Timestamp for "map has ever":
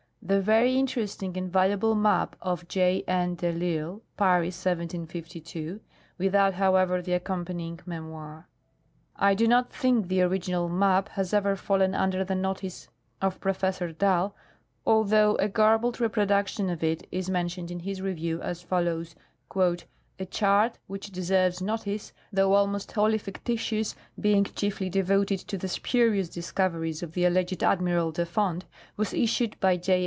10.69-11.55